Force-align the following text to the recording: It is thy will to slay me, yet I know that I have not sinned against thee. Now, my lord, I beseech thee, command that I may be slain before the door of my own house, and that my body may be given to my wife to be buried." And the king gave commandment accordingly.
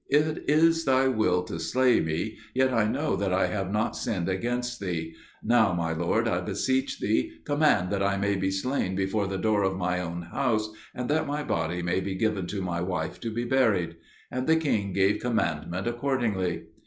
It 0.09 0.45
is 0.49 0.85
thy 0.85 1.07
will 1.09 1.43
to 1.43 1.59
slay 1.59 1.99
me, 1.99 2.39
yet 2.55 2.73
I 2.73 2.85
know 2.87 3.15
that 3.17 3.31
I 3.31 3.45
have 3.45 3.71
not 3.71 3.95
sinned 3.95 4.27
against 4.27 4.79
thee. 4.79 5.13
Now, 5.43 5.73
my 5.73 5.93
lord, 5.93 6.27
I 6.27 6.41
beseech 6.41 6.99
thee, 6.99 7.33
command 7.45 7.91
that 7.91 8.01
I 8.01 8.17
may 8.17 8.35
be 8.35 8.49
slain 8.49 8.95
before 8.95 9.27
the 9.27 9.37
door 9.37 9.61
of 9.61 9.77
my 9.77 9.99
own 9.99 10.23
house, 10.23 10.73
and 10.95 11.07
that 11.11 11.27
my 11.27 11.43
body 11.43 11.83
may 11.83 11.99
be 11.99 12.15
given 12.15 12.47
to 12.47 12.63
my 12.63 12.81
wife 12.81 13.19
to 13.19 13.29
be 13.31 13.43
buried." 13.45 13.95
And 14.31 14.47
the 14.47 14.55
king 14.55 14.91
gave 14.91 15.19
commandment 15.21 15.85
accordingly. 15.85 16.63